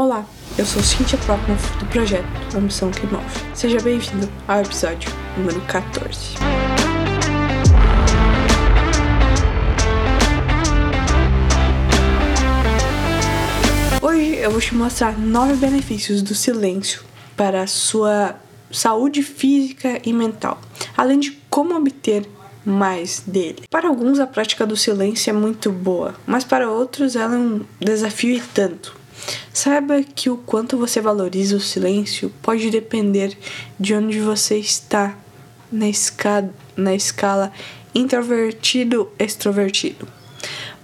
[0.00, 0.24] Olá,
[0.56, 2.24] eu sou Cynthia Prokonoff do projeto
[2.56, 3.24] Ambição que Move.
[3.52, 6.36] Seja bem-vindo ao episódio número 14.
[14.00, 17.02] Hoje eu vou te mostrar nove benefícios do silêncio
[17.36, 18.36] para a sua
[18.70, 20.60] saúde física e mental,
[20.96, 22.24] além de como obter
[22.64, 23.64] mais dele.
[23.68, 27.62] Para alguns, a prática do silêncio é muito boa, mas para outros, ela é um
[27.80, 28.97] desafio e tanto.
[29.52, 33.36] Saiba que o quanto você valoriza o silêncio pode depender
[33.78, 35.16] de onde você está
[35.70, 37.52] na, escada, na escala
[37.94, 40.08] introvertido-extrovertido.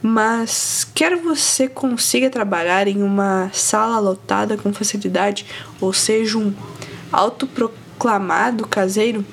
[0.02, 5.46] Mas quer você consiga trabalhar em uma sala lotada com facilidade,
[5.80, 6.52] ou seja, um
[7.10, 9.24] autoproclamado caseiro,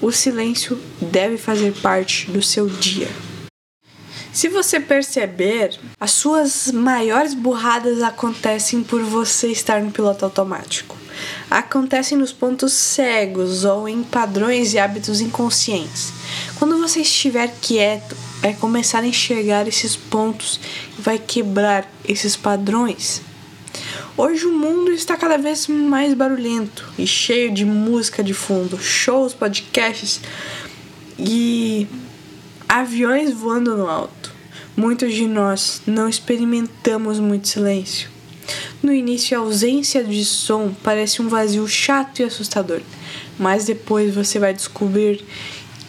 [0.00, 3.08] o silêncio deve fazer parte do seu dia.
[4.32, 10.96] Se você perceber, as suas maiores burradas acontecem por você estar no piloto automático.
[11.50, 16.12] Acontecem nos pontos cegos ou em padrões e hábitos inconscientes.
[16.58, 20.60] Quando você estiver quieto, é começar a enxergar esses pontos
[20.96, 23.22] e vai quebrar esses padrões.
[24.16, 29.34] Hoje o mundo está cada vez mais barulhento e cheio de música de fundo, shows,
[29.34, 30.20] podcasts
[31.18, 31.86] e
[32.70, 34.32] aviões voando no alto.
[34.76, 38.08] Muitos de nós não experimentamos muito silêncio.
[38.80, 42.80] No início, a ausência de som parece um vazio chato e assustador,
[43.36, 45.24] mas depois você vai descobrir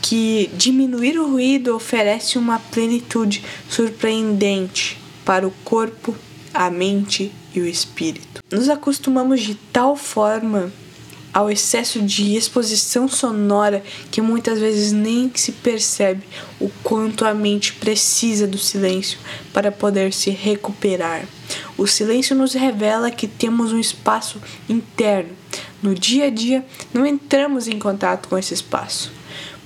[0.02, 6.16] que diminuir o ruído oferece uma plenitude surpreendente para o corpo,
[6.52, 8.44] a mente e o espírito.
[8.52, 10.74] Nos acostumamos de tal forma
[11.34, 16.24] ao excesso de exposição sonora que muitas vezes nem se percebe
[16.60, 19.20] o quanto a mente precisa do silêncio
[19.54, 21.26] para poder se recuperar.
[21.78, 25.32] O silêncio nos revela que temos um espaço interno.
[25.82, 29.12] No dia a dia, não entramos em contato com esse espaço,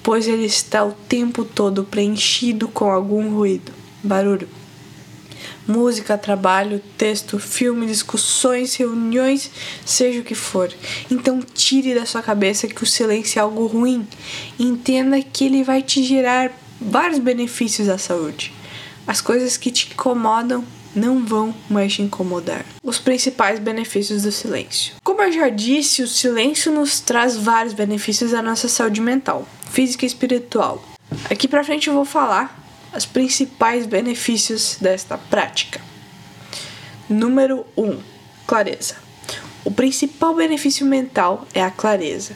[0.02, 3.72] pois ele está o tempo todo preenchido com algum ruído,
[4.04, 4.48] barulho,
[5.68, 9.50] música, trabalho, texto, filme, discussões, reuniões,
[9.86, 10.72] seja o que for.
[11.10, 14.08] Então tire da sua cabeça que o silêncio é algo ruim.
[14.60, 18.54] Entenda que ele vai te gerar vários benefícios à saúde.
[19.08, 20.64] As coisas que te incomodam
[20.96, 22.66] não vão mais te incomodar.
[22.82, 24.96] Os principais benefícios do silêncio.
[25.04, 30.06] Como eu já disse, o silêncio nos traz vários benefícios à nossa saúde mental, física
[30.06, 30.84] e espiritual.
[31.30, 32.65] Aqui pra frente eu vou falar
[32.96, 35.82] os principais benefícios desta prática.
[37.10, 38.00] Número 1: um,
[38.48, 38.96] clareza.
[39.64, 42.36] O principal benefício mental é a clareza.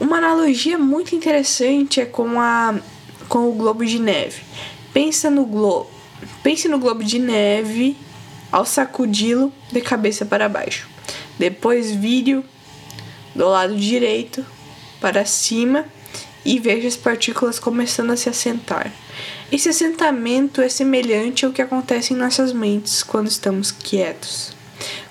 [0.00, 2.74] Uma analogia muito interessante é com, a,
[3.28, 4.42] com o globo de neve.
[4.92, 5.88] Pensa no globo,
[6.42, 7.96] pense no globo de neve
[8.50, 10.88] ao sacudi-lo de cabeça para baixo.
[11.38, 12.44] Depois vire
[13.34, 14.44] do lado direito
[15.00, 15.84] para cima
[16.44, 18.92] e veja as partículas começando a se assentar.
[19.50, 24.52] Esse assentamento é semelhante ao que acontece em nossas mentes quando estamos quietos.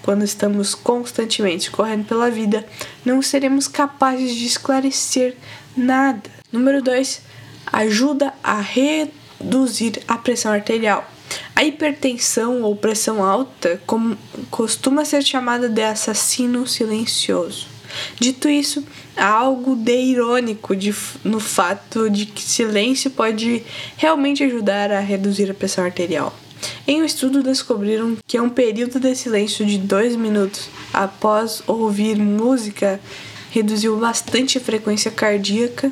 [0.01, 2.65] Quando estamos constantemente correndo pela vida,
[3.05, 5.35] não seremos capazes de esclarecer
[5.75, 6.29] nada.
[6.51, 7.21] Número 2.
[7.71, 11.09] Ajuda a reduzir a pressão arterial.
[11.55, 13.81] A hipertensão ou pressão alta
[14.51, 17.72] costuma ser chamada de assassino silencioso.
[18.19, 18.83] Dito isso,
[19.15, 20.93] há algo de irônico de,
[21.23, 23.63] no fato de que silêncio pode
[23.97, 26.33] realmente ajudar a reduzir a pressão arterial.
[26.87, 32.99] Em um estudo, descobriram que um período de silêncio de dois minutos após ouvir música
[33.51, 35.91] reduziu bastante a frequência cardíaca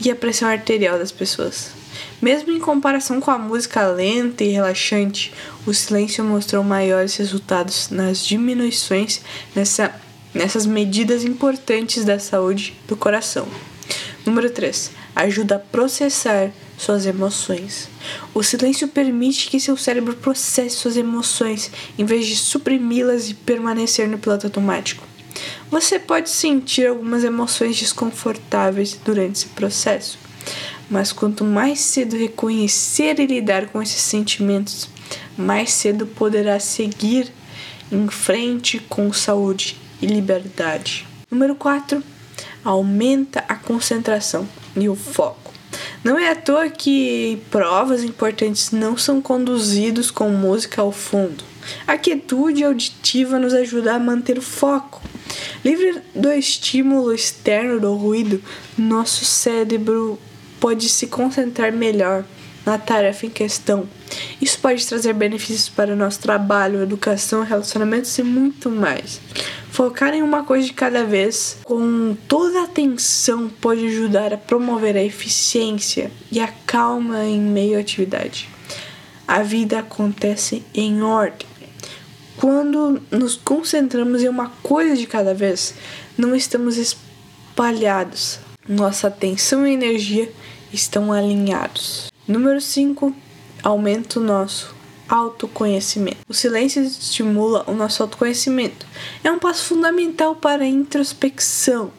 [0.00, 1.72] e a pressão arterial das pessoas.
[2.20, 5.32] Mesmo em comparação com a música lenta e relaxante,
[5.66, 9.20] o silêncio mostrou maiores resultados nas diminuições
[9.54, 9.94] nessa
[10.38, 13.48] nessas medidas importantes da saúde do coração.
[14.24, 14.92] Número 3.
[15.16, 17.88] Ajuda a processar suas emoções.
[18.32, 24.08] O silêncio permite que seu cérebro processe suas emoções em vez de suprimi-las e permanecer
[24.08, 25.04] no piloto automático.
[25.72, 30.18] Você pode sentir algumas emoções desconfortáveis durante esse processo,
[30.88, 34.88] mas quanto mais cedo reconhecer e lidar com esses sentimentos,
[35.36, 37.32] mais cedo poderá seguir
[37.90, 41.06] em frente com saúde e liberdade.
[41.30, 42.02] Número 4.
[42.64, 45.52] Aumenta a concentração e o foco.
[46.02, 51.44] Não é à toa que provas importantes não são conduzidos com música ao fundo.
[51.86, 55.02] A quietude auditiva nos ajuda a manter o foco.
[55.64, 58.42] Livre do estímulo externo do ruído,
[58.76, 60.18] nosso cérebro
[60.60, 62.24] pode se concentrar melhor
[62.64, 63.88] na tarefa em questão.
[64.40, 69.20] Isso pode trazer benefícios para o nosso trabalho, educação, relacionamentos e muito mais.
[69.78, 74.96] Focar em uma coisa de cada vez, com toda a atenção, pode ajudar a promover
[74.96, 78.50] a eficiência e a calma em meio à atividade.
[79.24, 81.46] A vida acontece em ordem.
[82.36, 85.72] Quando nos concentramos em uma coisa de cada vez,
[86.18, 88.40] não estamos espalhados.
[88.68, 90.28] Nossa atenção e energia
[90.72, 92.08] estão alinhados.
[92.26, 93.14] Número 5.
[93.62, 94.74] Aumenta o nosso
[95.08, 96.18] autoconhecimento.
[96.28, 98.86] O silêncio estimula o nosso autoconhecimento.
[99.24, 101.90] É um passo fundamental para a introspecção,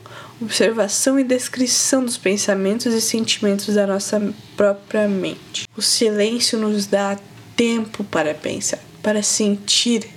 [0.41, 5.67] observação e descrição dos pensamentos e sentimentos da nossa própria mente.
[5.75, 7.17] O silêncio nos dá
[7.55, 10.07] tempo para pensar, para sentir.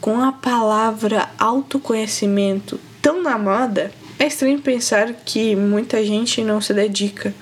[0.00, 6.72] Com a palavra autoconhecimento tão na moda, é estranho pensar que muita gente não se
[6.72, 7.34] dedica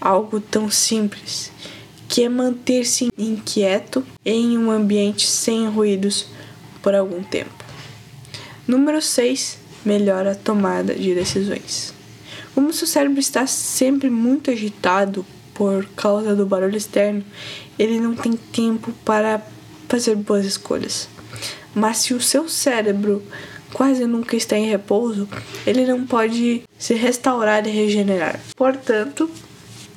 [0.00, 1.52] a algo tão simples
[2.12, 6.26] que é manter-se inquieto em um ambiente sem ruídos
[6.82, 7.64] por algum tempo.
[8.68, 9.56] Número 6.
[9.82, 11.94] Melhora a tomada de decisões.
[12.54, 15.24] Como seu cérebro está sempre muito agitado
[15.54, 17.24] por causa do barulho externo,
[17.78, 19.40] ele não tem tempo para
[19.88, 21.08] fazer boas escolhas.
[21.74, 23.22] Mas se o seu cérebro
[23.72, 25.26] quase nunca está em repouso,
[25.66, 28.38] ele não pode se restaurar e regenerar.
[28.54, 29.30] Portanto,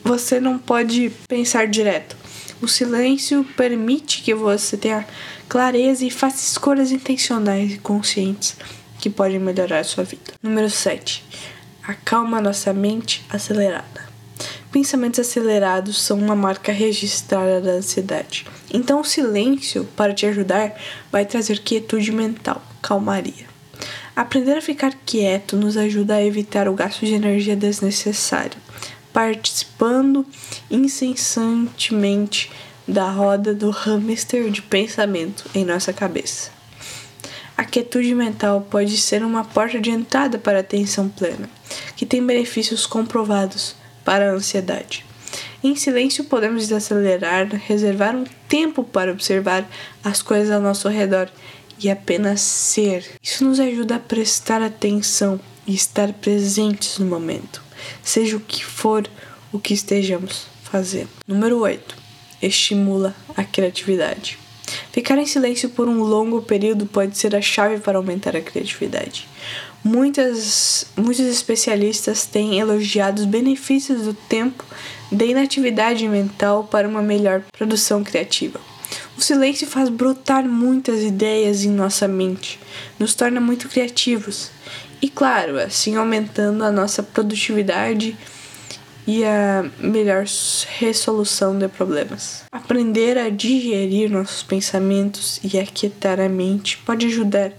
[0.06, 2.16] você não pode pensar direto.
[2.62, 5.06] O silêncio permite que você tenha
[5.50, 8.56] clareza e faça escolhas intencionais e conscientes
[9.00, 10.34] que podem melhorar a sua vida.
[10.44, 11.24] Número 7.
[11.84, 14.06] Acalma nossa mente acelerada.
[14.72, 18.46] Pensamentos acelerados são uma marca registrada da ansiedade.
[18.72, 20.76] Então, o silêncio, para te ajudar,
[21.12, 23.48] vai trazer quietude mental, calmaria.
[24.16, 28.66] Aprender a ficar quieto nos ajuda a evitar o gasto de energia desnecessário
[29.16, 30.26] participando
[30.70, 32.52] incessantemente
[32.86, 36.52] da roda do hamster de pensamento em nossa cabeça.
[37.56, 41.50] A quietude mental pode ser uma porta de entrada para a atenção plena,
[41.96, 45.06] que tem benefícios comprovados para a ansiedade.
[45.64, 49.66] Em silêncio, podemos desacelerar, reservar um tempo para observar
[50.04, 51.30] as coisas ao nosso redor
[51.80, 53.06] e apenas ser.
[53.24, 57.65] Isso nos ajuda a prestar atenção e estar presentes no momento
[58.04, 59.08] seja o que for
[59.52, 61.10] o que estejamos fazendo.
[61.28, 61.96] Número 8.
[62.42, 64.38] Estimula a criatividade.
[64.92, 69.28] Ficar em silêncio por um longo período pode ser a chave para aumentar a criatividade.
[69.84, 74.64] Muitas, muitos especialistas têm elogiado os benefícios do tempo
[75.12, 78.60] de inatividade mental para uma melhor produção criativa.
[79.18, 82.60] O silêncio faz brotar muitas ideias em nossa mente,
[83.00, 84.50] nos torna muito criativos
[85.06, 88.18] e claro, assim aumentando a nossa produtividade
[89.06, 90.26] e a melhor
[90.80, 92.44] resolução de problemas.
[92.52, 97.52] Aprender a digerir nossos pensamentos e aquietar a mente pode ajudar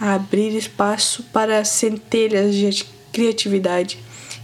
[0.00, 3.98] a abrir espaço para centelhas de criatividade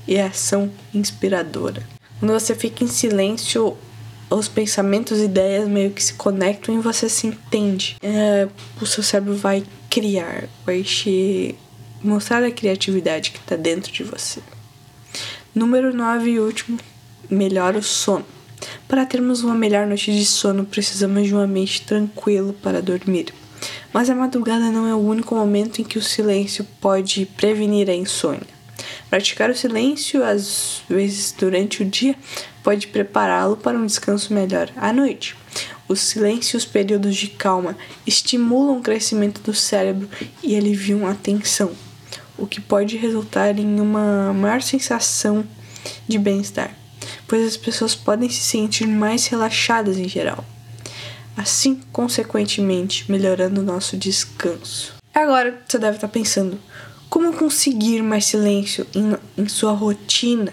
[0.07, 1.83] e ação inspiradora.
[2.19, 3.75] Quando você fica em silêncio,
[4.29, 7.97] os pensamentos e ideias meio que se conectam e você se entende.
[8.03, 8.47] É,
[8.79, 11.57] o seu cérebro vai criar, vai te
[12.03, 14.41] mostrar a criatividade que está dentro de você.
[15.55, 16.79] Número 9 e último,
[17.29, 18.25] melhora o sono.
[18.87, 23.33] Para termos uma melhor noite de sono, precisamos de uma mente tranquila para dormir.
[23.93, 27.95] Mas a madrugada não é o único momento em que o silêncio pode prevenir a
[27.95, 28.61] insônia.
[29.09, 32.15] Praticar o silêncio, às vezes durante o dia,
[32.63, 35.37] pode prepará-lo para um descanso melhor à noite.
[35.89, 37.77] O silêncio e os períodos de calma
[38.07, 40.09] estimulam o crescimento do cérebro
[40.43, 41.73] e aliviam a tensão,
[42.41, 45.45] o que pode resultar em uma maior sensação
[46.09, 46.75] de bem-estar,
[47.29, 50.45] pois as pessoas podem se sentir mais relaxadas em geral,
[51.37, 54.95] assim, consequentemente, melhorando o nosso descanso.
[55.15, 56.59] Agora você deve estar pensando:
[57.09, 60.53] como conseguir mais silêncio em, em sua rotina?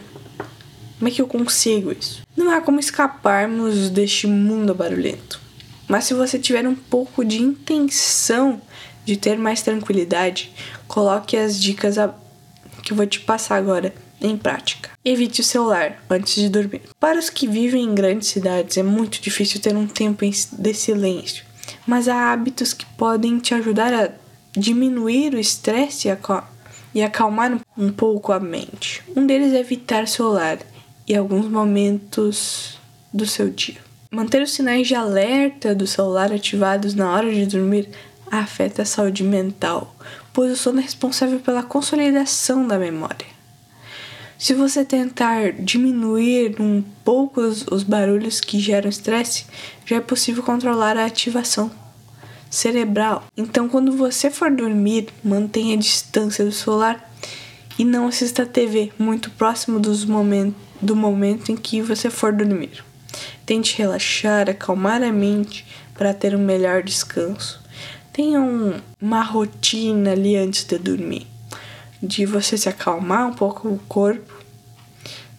[0.98, 2.24] Como é que eu consigo isso?
[2.36, 5.40] Não há como escaparmos deste mundo barulhento.
[5.88, 8.62] Mas se você tiver um pouco de intenção
[9.06, 10.52] de ter mais tranquilidade,
[10.88, 11.96] coloque as dicas
[12.84, 14.90] que eu vou te passar agora em prática.
[15.04, 16.82] Evite o celular antes de dormir.
[17.00, 21.46] Para os que vivem em grandes cidades, é muito difícil ter um tempo de silêncio,
[21.86, 24.12] mas há hábitos que podem te ajudar a
[24.58, 26.10] diminuir o estresse
[26.94, 29.04] e acalmar um pouco a mente.
[29.16, 30.58] Um deles é evitar o celular
[31.08, 32.80] e alguns momentos
[33.14, 33.78] do seu dia.
[34.10, 37.90] Manter os sinais de alerta do celular ativados na hora de dormir
[38.32, 39.96] afeta a saúde mental,
[40.34, 43.28] pois o sono é responsável pela consolidação da memória.
[44.38, 49.46] Se você tentar diminuir um pouco os, os barulhos que geram estresse,
[49.86, 51.72] já é possível controlar a ativação
[52.50, 53.26] cerebral.
[53.36, 57.12] Então, quando você for dormir, mantenha a distância do celular
[57.80, 62.32] e não assista a TV muito próximo dos momentos, do momento em que você for
[62.32, 62.84] dormir.
[63.46, 65.66] Tente relaxar, acalmar a mente
[65.96, 67.60] para ter um melhor descanso.
[68.18, 71.28] Tenha um, uma rotina ali antes de dormir
[72.02, 74.34] de você se acalmar um pouco o corpo.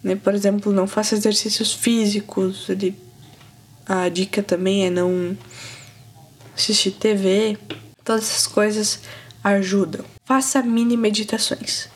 [0.01, 0.15] Né?
[0.15, 2.67] Por exemplo, não faça exercícios físicos.
[3.85, 5.37] A dica também é não
[6.55, 7.57] assistir TV.
[8.01, 9.01] Todas essas coisas
[9.43, 10.05] ajudam.
[10.23, 11.89] Faça mini meditações.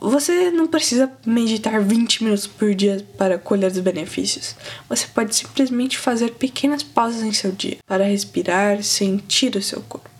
[0.00, 4.54] Você não precisa meditar 20 minutos por dia para colher os benefícios.
[4.88, 10.17] Você pode simplesmente fazer pequenas pausas em seu dia para respirar, sentir o seu corpo.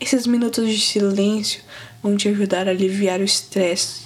[0.00, 1.60] Esses minutos de silêncio
[2.02, 4.02] vão te ajudar a aliviar o estresse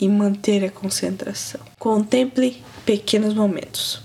[0.00, 1.60] e manter a concentração.
[1.78, 4.00] Contemple pequenos momentos.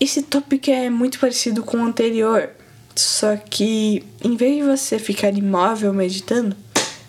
[0.00, 2.50] Esse tópico é muito parecido com o anterior,
[2.94, 6.56] só que em vez de você ficar imóvel meditando,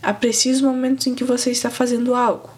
[0.02, 2.50] aprecie os momentos em que você está fazendo algo.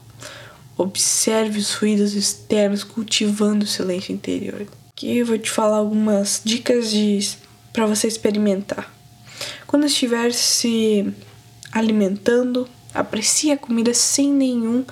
[0.77, 4.67] Observe os ruídos externos cultivando o silêncio interior.
[4.91, 7.37] Aqui eu vou te falar algumas dicas
[7.71, 8.94] para você experimentar.
[9.75, 11.13] Quando estiver se
[11.69, 14.85] alimentando, aprecie a comida sem nenhum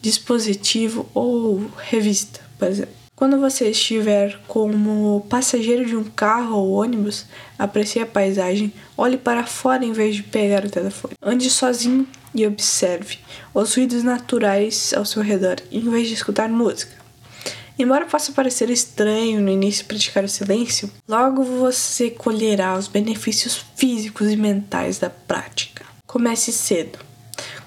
[0.00, 2.94] dispositivo ou revista, por exemplo.
[3.14, 7.26] Quando você estiver como passageiro de um carro ou ônibus,
[7.58, 11.12] aprecie a paisagem, olhe para fora em vez de pegar o telefone.
[11.20, 13.18] Ande sozinho e observe
[13.52, 16.97] os ruídos naturais ao seu redor, em vez de escutar música.
[17.78, 24.32] Embora possa parecer estranho no início praticar o silêncio, logo você colherá os benefícios físicos
[24.32, 25.84] e mentais da prática.
[26.04, 26.98] Comece cedo.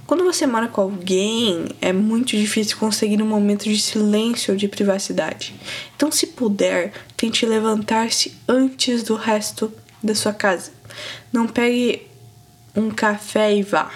[0.05, 4.67] Quando você mora com alguém, é muito difícil conseguir um momento de silêncio ou de
[4.67, 5.55] privacidade.
[5.95, 9.71] Então, se puder, tente levantar-se antes do resto
[10.03, 10.71] da sua casa.
[11.31, 12.05] Não pegue
[12.75, 13.89] um café e vá.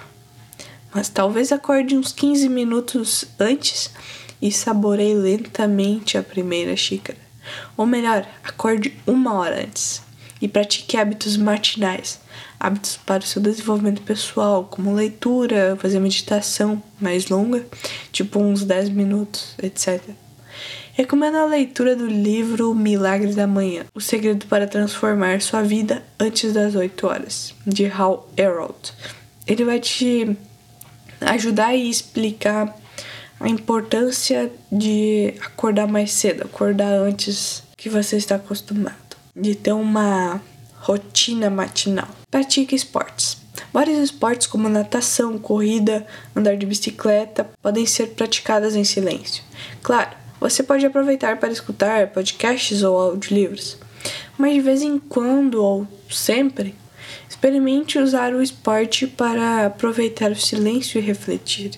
[0.94, 3.90] Mas talvez acorde uns 15 minutos antes
[4.40, 7.18] e saboreie lentamente a primeira xícara.
[7.76, 10.02] Ou melhor, acorde uma hora antes
[10.40, 12.20] e pratique hábitos matinais,
[12.58, 17.66] hábitos para o seu desenvolvimento pessoal, como leitura, fazer meditação mais longa,
[18.12, 20.02] tipo uns 10 minutos, etc.
[20.92, 26.52] Recomendo a leitura do livro Milagre da Manhã, O Segredo para Transformar Sua Vida Antes
[26.54, 28.92] das 8 Horas, de Hal Herold.
[29.46, 30.36] Ele vai te
[31.20, 32.74] ajudar e explicar
[33.46, 40.42] a importância de acordar mais cedo, acordar antes que você está acostumado, de ter uma
[40.80, 42.08] rotina matinal.
[42.28, 43.38] Pratique esportes.
[43.72, 49.44] Vários esportes como natação, corrida, andar de bicicleta podem ser praticadas em silêncio.
[49.80, 50.10] Claro,
[50.40, 53.78] você pode aproveitar para escutar podcasts ou audiolivros,
[54.36, 56.74] mas de vez em quando ou sempre
[57.28, 61.72] Experimente usar o esporte para aproveitar o silêncio e refletir.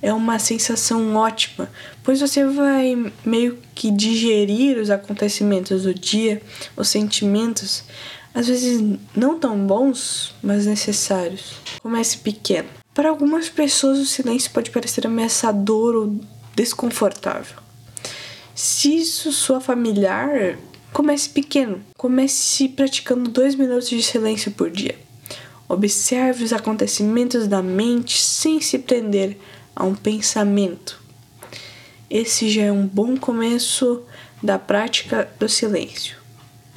[0.00, 1.70] É uma sensação ótima,
[2.02, 6.40] pois você vai meio que digerir os acontecimentos do dia,
[6.76, 7.84] os sentimentos,
[8.32, 8.82] às vezes
[9.14, 11.54] não tão bons, mas necessários.
[11.82, 12.68] Comece pequeno.
[12.94, 16.20] Para algumas pessoas, o silêncio pode parecer ameaçador ou
[16.54, 17.56] desconfortável.
[18.54, 20.58] Se isso soa familiar,
[20.92, 21.80] Comece pequeno.
[21.96, 24.98] Comece praticando dois minutos de silêncio por dia.
[25.68, 29.36] Observe os acontecimentos da mente sem se prender
[29.74, 31.00] a um pensamento.
[32.10, 34.02] Esse já é um bom começo
[34.42, 36.16] da prática do silêncio.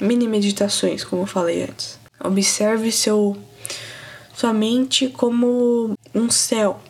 [0.00, 1.98] Mini meditações, como eu falei antes.
[2.22, 3.36] Observe seu
[4.34, 6.80] sua mente como um céu.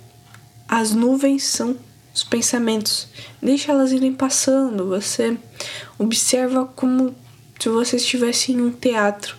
[0.69, 1.77] As nuvens são
[2.15, 3.09] os pensamentos.
[3.43, 4.89] Deixa elas irem passando.
[4.89, 5.37] Você
[5.99, 7.15] observa como
[7.59, 9.37] se você estivesse em um teatro,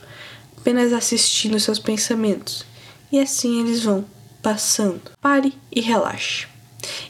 [0.57, 2.65] apenas assistindo seus pensamentos.
[3.11, 4.05] E assim eles vão
[4.41, 5.01] passando.
[5.21, 6.47] Pare e relaxe.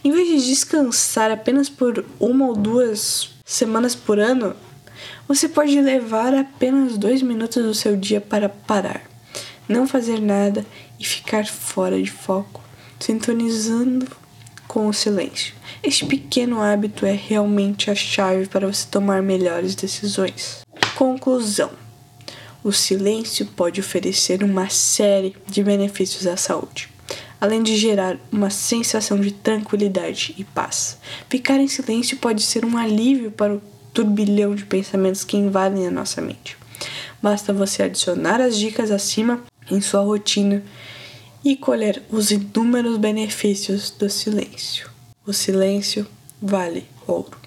[0.03, 4.55] Em vez de descansar apenas por uma ou duas semanas por ano,
[5.27, 9.01] você pode levar apenas dois minutos do seu dia para parar,
[9.67, 10.65] não fazer nada
[10.99, 12.63] e ficar fora de foco,
[12.99, 14.07] sintonizando
[14.75, 15.53] com o silêncio.
[15.81, 20.65] Este pequeno hábito é realmente a chave para você tomar melhores decisões.
[20.95, 21.69] Conclusão:
[22.61, 26.89] o silêncio pode oferecer uma série de benefícios à saúde,
[27.39, 30.97] além de gerar uma sensação de tranquilidade e paz.
[31.29, 33.61] Ficar em silêncio pode ser um alívio para o
[33.93, 36.57] turbilhão de pensamentos que invadem a nossa mente.
[37.23, 39.41] Basta você adicionar as dicas acima
[39.71, 40.61] em sua rotina
[41.45, 44.89] e colher os inúmeros benefícios do silêncio.
[45.25, 46.05] O silêncio
[46.41, 47.37] vale ouro.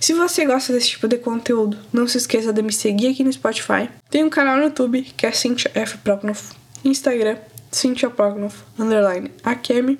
[0.00, 3.32] Se você gosta desse tipo de conteúdo, não se esqueça de me seguir aqui no
[3.32, 3.88] Spotify.
[4.10, 5.98] Tem um canal no YouTube que é Cynthia F.
[5.98, 6.52] Proknoff,
[6.84, 7.36] Instagram
[7.72, 9.98] Cynthia Proknoff, underline Akemi,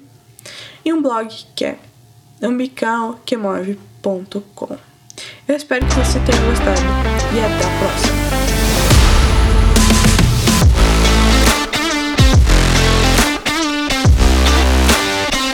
[0.84, 1.78] e um blog que é
[2.42, 4.76] ambicalquemove.com.
[5.48, 6.82] Eu espero que você tenha gostado
[7.34, 8.21] e até a próxima.